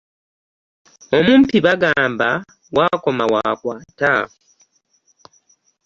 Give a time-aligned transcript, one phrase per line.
[1.17, 2.29] Omumpi bagamba
[2.75, 4.13] w'akoma w'akwata.